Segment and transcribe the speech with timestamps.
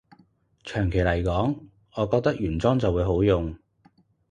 [0.63, 1.59] 長期來講，
[1.93, 3.55] 我覺得原裝就會好用